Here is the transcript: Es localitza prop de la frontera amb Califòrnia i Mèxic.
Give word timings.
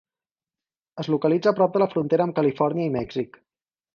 Es 1.03 1.09
localitza 1.15 1.53
prop 1.59 1.77
de 1.77 1.83
la 1.83 1.89
frontera 1.93 2.27
amb 2.29 2.35
Califòrnia 2.39 2.89
i 2.91 2.95
Mèxic. 2.99 3.41